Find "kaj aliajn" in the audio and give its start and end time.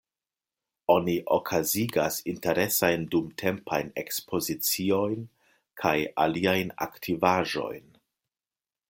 5.83-6.73